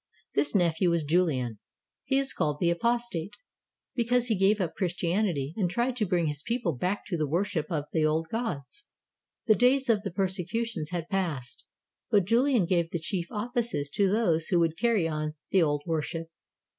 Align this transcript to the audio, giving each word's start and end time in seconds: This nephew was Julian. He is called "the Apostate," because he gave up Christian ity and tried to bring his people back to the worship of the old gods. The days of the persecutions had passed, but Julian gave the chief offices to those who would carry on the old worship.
This 0.33 0.55
nephew 0.55 0.89
was 0.89 1.03
Julian. 1.03 1.59
He 2.05 2.17
is 2.17 2.33
called 2.33 2.57
"the 2.59 2.71
Apostate," 2.71 3.35
because 3.95 4.29
he 4.29 4.35
gave 4.35 4.59
up 4.59 4.73
Christian 4.73 5.27
ity 5.27 5.53
and 5.55 5.69
tried 5.69 5.95
to 5.97 6.07
bring 6.07 6.25
his 6.25 6.41
people 6.41 6.73
back 6.73 7.05
to 7.05 7.17
the 7.17 7.27
worship 7.27 7.67
of 7.69 7.85
the 7.93 8.03
old 8.03 8.27
gods. 8.31 8.89
The 9.45 9.53
days 9.53 9.89
of 9.89 10.01
the 10.01 10.09
persecutions 10.09 10.89
had 10.89 11.07
passed, 11.07 11.65
but 12.09 12.25
Julian 12.25 12.65
gave 12.65 12.89
the 12.89 12.97
chief 12.97 13.27
offices 13.29 13.91
to 13.91 14.09
those 14.11 14.47
who 14.47 14.59
would 14.59 14.75
carry 14.75 15.07
on 15.07 15.35
the 15.51 15.61
old 15.61 15.83
worship. 15.85 16.31